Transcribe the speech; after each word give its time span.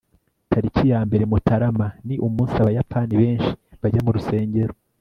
tariki 0.51 0.83
ya 0.93 0.99
mbere 1.07 1.23
mutarama 1.31 1.87
ni 2.07 2.15
umunsi 2.27 2.55
abayapani 2.57 3.13
benshi 3.21 3.51
bajya 3.81 4.01
mu 4.05 4.11
rusengero 4.17 4.73